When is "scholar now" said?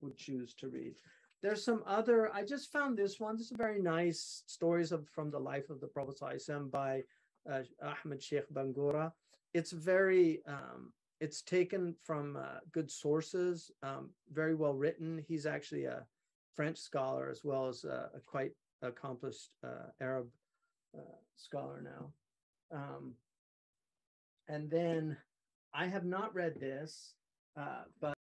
21.36-22.12